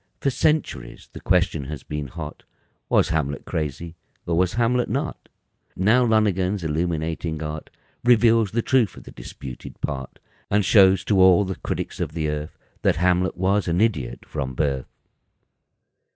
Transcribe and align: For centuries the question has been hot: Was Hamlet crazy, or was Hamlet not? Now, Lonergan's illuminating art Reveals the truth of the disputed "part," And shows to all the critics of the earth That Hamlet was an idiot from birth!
For 0.19 0.31
centuries 0.31 1.09
the 1.13 1.21
question 1.21 1.65
has 1.65 1.83
been 1.83 2.07
hot: 2.07 2.41
Was 2.89 3.09
Hamlet 3.09 3.45
crazy, 3.45 3.93
or 4.25 4.35
was 4.35 4.53
Hamlet 4.55 4.89
not? 4.89 5.29
Now, 5.75 6.03
Lonergan's 6.03 6.63
illuminating 6.63 7.43
art 7.43 7.69
Reveals 8.03 8.49
the 8.49 8.63
truth 8.63 8.97
of 8.97 9.03
the 9.03 9.11
disputed 9.11 9.79
"part," 9.79 10.17
And 10.49 10.65
shows 10.65 11.03
to 11.05 11.19
all 11.21 11.45
the 11.45 11.57
critics 11.57 11.99
of 11.99 12.13
the 12.13 12.29
earth 12.29 12.57
That 12.81 12.95
Hamlet 12.95 13.37
was 13.37 13.67
an 13.67 13.79
idiot 13.79 14.25
from 14.25 14.55
birth! 14.55 14.89